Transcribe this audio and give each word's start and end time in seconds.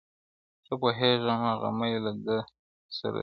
•ښه 0.65 0.73
پوهېږمه 0.81 1.51
غمی 1.61 1.93
له 2.03 2.11
ده 2.25 2.37
سره 2.97 3.17
دی, 3.19 3.19